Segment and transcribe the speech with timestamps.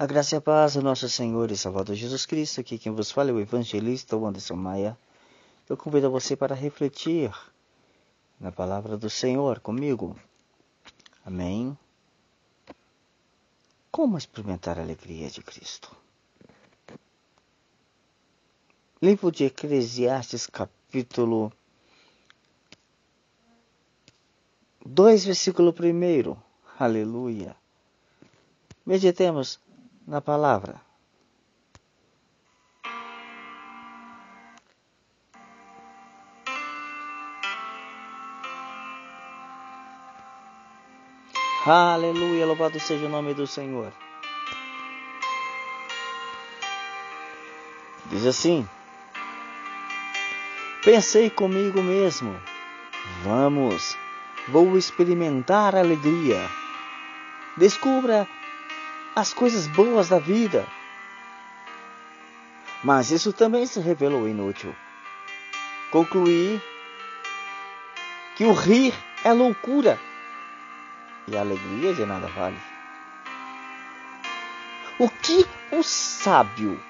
[0.00, 3.10] A graça e a paz do nosso Senhor e Salvador Jesus Cristo, aqui quem vos
[3.10, 4.96] fala é o evangelista Anderson Maia.
[5.68, 7.34] Eu convido você para refletir
[8.38, 10.16] na palavra do Senhor comigo.
[11.26, 11.76] Amém.
[13.90, 15.90] Como experimentar a alegria de Cristo?
[19.02, 21.52] Livro de Eclesiastes, capítulo
[24.86, 26.36] 2, versículo 1.
[26.78, 27.56] Aleluia.
[28.86, 29.58] Meditemos
[30.08, 30.80] na palavra.
[41.66, 43.92] Aleluia, louvado seja o nome do Senhor.
[48.06, 48.66] Diz assim:
[50.82, 52.34] Pensei comigo mesmo,
[53.22, 53.98] vamos,
[54.48, 56.48] vou experimentar alegria.
[57.58, 58.26] Descubra
[59.18, 60.64] as coisas boas da vida.
[62.84, 64.72] Mas isso também se revelou inútil.
[65.90, 66.62] Concluí
[68.36, 69.98] que o rir é loucura
[71.26, 72.58] e a alegria de nada vale.
[75.00, 76.80] O que o sábio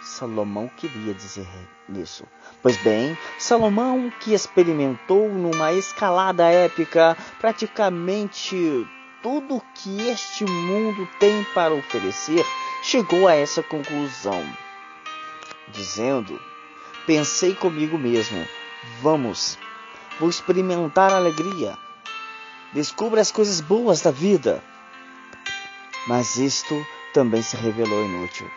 [0.00, 1.46] Salomão queria dizer
[1.86, 2.24] nisso?
[2.62, 8.86] Pois bem, Salomão, que experimentou numa escalada épica praticamente
[9.24, 12.44] tudo que este mundo tem para oferecer,
[12.82, 14.46] chegou a essa conclusão,
[15.68, 16.38] dizendo:
[17.06, 18.46] Pensei comigo mesmo,
[19.00, 19.58] vamos,
[20.20, 21.74] vou experimentar a alegria,
[22.74, 24.62] descubra as coisas boas da vida.
[26.06, 28.48] Mas isto também se revelou inútil.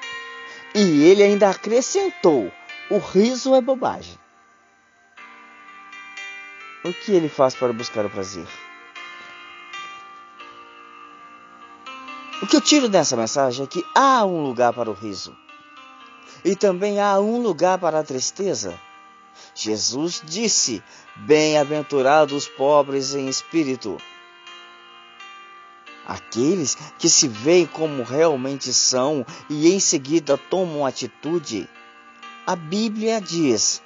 [0.76, 2.52] E ele ainda acrescentou:
[2.90, 4.20] o riso é bobagem.
[6.84, 8.46] O que ele faz para buscar o prazer?
[12.42, 15.36] O que eu tiro dessa mensagem é que há um lugar para o riso
[16.46, 18.80] e também há um lugar para a tristeza.
[19.56, 20.84] Jesus disse:
[21.16, 23.98] Bem-aventurados os pobres em espírito,
[26.06, 31.68] aqueles que se veem como realmente são e em seguida tomam atitude.
[32.46, 33.82] A Bíblia diz: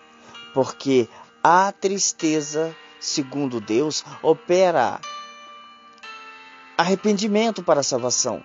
[0.53, 1.07] porque
[1.43, 4.99] a tristeza, segundo Deus, opera
[6.81, 8.43] arrependimento para a salvação,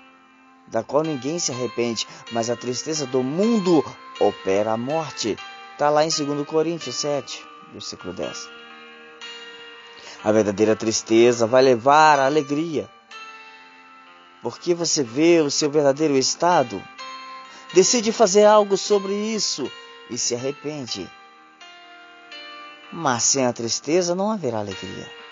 [0.68, 3.84] da qual ninguém se arrepende, mas a tristeza do mundo
[4.20, 5.36] opera a morte.
[5.72, 8.48] Está lá em 2 Coríntios 7, versículo 10.
[10.24, 12.88] A verdadeira tristeza vai levar à alegria.
[14.42, 16.82] Porque você vê o seu verdadeiro estado,
[17.74, 19.70] decide fazer algo sobre isso
[20.10, 21.08] e se arrepende.
[22.92, 25.25] Mas sem a tristeza não haverá alegria.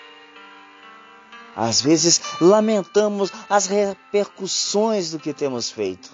[1.55, 6.11] Às vezes lamentamos as repercussões do que temos feito.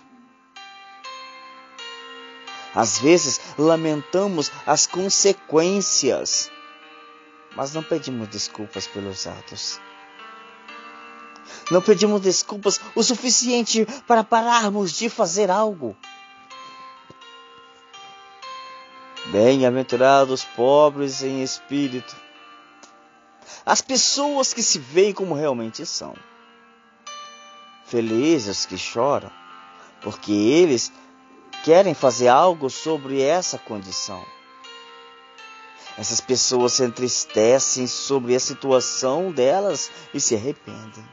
[2.75, 6.49] Às vezes lamentamos as consequências,
[7.55, 9.79] mas não pedimos desculpas pelos atos.
[11.71, 15.97] Não pedimos desculpas o suficiente para pararmos de fazer algo.
[19.31, 22.15] Bem-aventurados pobres em espírito
[23.65, 26.15] as pessoas que se veem como realmente são.
[27.85, 29.31] Felizes os que choram,
[30.01, 30.91] porque eles
[31.63, 34.25] querem fazer algo sobre essa condição.
[35.97, 41.05] Essas pessoas se entristecem sobre a situação delas e se arrependem.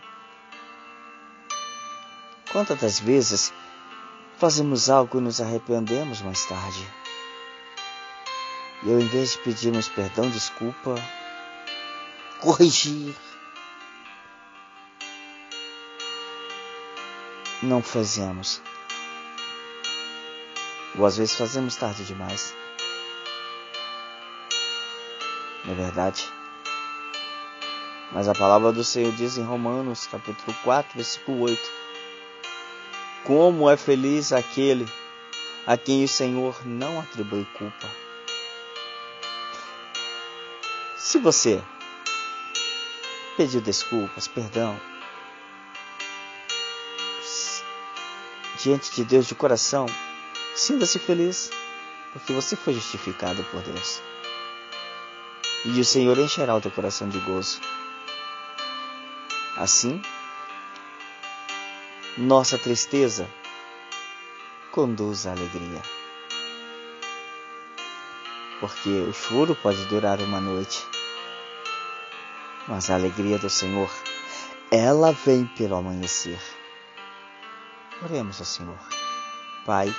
[2.50, 3.52] Quantas das vezes
[4.38, 6.88] fazemos algo e nos arrependemos mais tarde?
[8.84, 10.94] E ao invés de pedirmos perdão, desculpa,
[12.40, 13.14] corrigir.
[17.62, 18.62] Não fazemos.
[20.96, 22.54] Ou às vezes fazemos tarde demais.
[25.64, 26.28] Não é verdade?
[28.12, 31.60] Mas a palavra do Senhor diz em Romanos, capítulo 4, versículo 8:
[33.24, 34.86] Como é feliz aquele
[35.66, 37.86] a quem o Senhor não atribui culpa.
[40.96, 41.62] Se você
[43.38, 44.76] pediu desculpas, perdão.
[48.60, 49.86] Diante de Deus de coração,
[50.56, 51.48] sinta-se feliz,
[52.12, 54.02] porque você foi justificado por Deus.
[55.64, 57.60] E o Senhor encherá o teu coração de gozo.
[59.56, 60.02] Assim,
[62.16, 63.30] nossa tristeza
[64.72, 65.80] conduz à alegria.
[68.58, 70.84] Porque o choro pode durar uma noite
[72.68, 73.90] mas a alegria do Senhor,
[74.70, 76.38] ela vem pelo amanhecer.
[78.02, 78.78] Oremos ao Senhor.
[79.64, 79.94] Pai.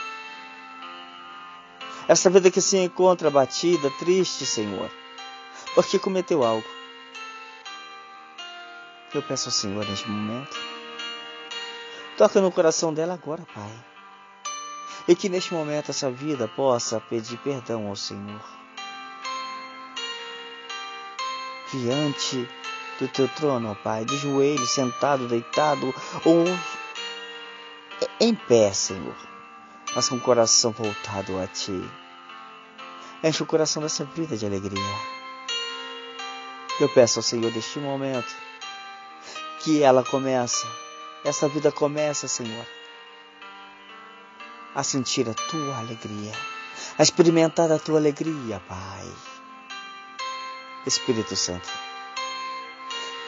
[2.07, 4.89] Esta vida que se encontra batida, triste, Senhor,
[5.73, 6.67] porque cometeu algo.
[9.13, 10.55] Eu peço ao Senhor neste momento,
[12.17, 13.85] toca no coração dela agora, Pai.
[15.07, 18.41] E que neste momento essa vida possa pedir perdão ao Senhor.
[21.71, 22.47] Diante
[22.99, 25.93] do teu trono, ó Pai, de joelho, sentado, deitado
[26.25, 26.45] ou
[28.19, 29.15] em pé, Senhor,
[29.95, 31.81] mas com o coração voltado a Ti.
[33.23, 34.95] Enche o coração dessa vida de alegria.
[36.79, 38.33] Eu peço ao Senhor neste momento
[39.59, 40.67] que ela começa,
[41.25, 42.65] essa vida começa, Senhor,
[44.73, 46.31] a sentir a Tua alegria,
[46.97, 49.11] a experimentar a Tua alegria, Pai.
[50.85, 51.69] Espírito Santo,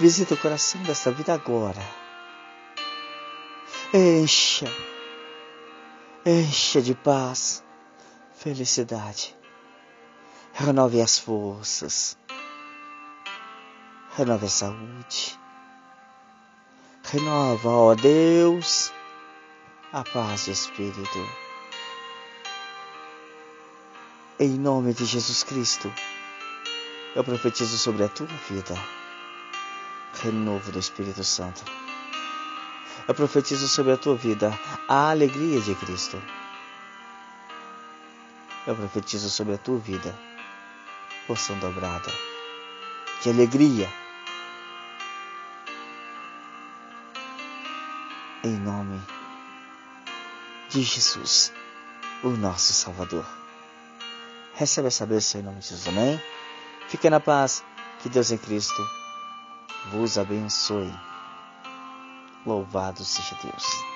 [0.01, 2.01] visita o coração dessa vida agora
[3.93, 4.67] Encha,
[6.25, 7.61] encha de paz,
[8.33, 9.35] felicidade.
[10.53, 12.17] Renove as forças,
[14.15, 15.37] renove a saúde.
[17.03, 18.93] Renova, ó Deus,
[19.91, 21.19] a paz de espírito.
[24.39, 25.93] Em nome de Jesus Cristo,
[27.13, 29.00] eu profetizo sobre a tua vida
[30.19, 31.63] renovo do Espírito Santo.
[33.07, 36.21] Eu profetizo sobre a tua vida a alegria de Cristo.
[38.67, 40.15] Eu profetizo sobre a tua vida
[41.27, 42.11] porção dobrada
[43.21, 43.89] de alegria.
[48.43, 48.99] Em nome
[50.69, 51.53] de Jesus,
[52.23, 53.25] o nosso Salvador.
[54.55, 56.21] Recebe essa bênção em nome de Jesus, amém?
[56.87, 57.63] Fique na paz,
[57.99, 59.00] que Deus em Cristo
[59.89, 60.93] vos abençoe.
[62.45, 63.90] Louvado seja Deus.